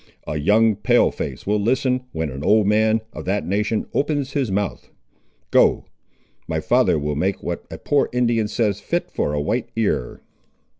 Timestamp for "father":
6.59-6.97